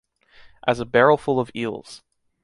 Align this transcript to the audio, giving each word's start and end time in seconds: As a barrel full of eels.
As 0.65 0.79
a 0.79 0.85
barrel 0.87 1.15
full 1.15 1.39
of 1.39 1.51
eels. 1.55 2.01